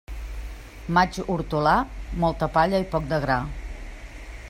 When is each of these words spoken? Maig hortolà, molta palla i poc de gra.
Maig 0.97 1.19
hortolà, 1.33 1.75
molta 2.25 2.51
palla 2.59 2.83
i 2.85 2.91
poc 2.95 3.09
de 3.15 3.25
gra. 3.27 3.41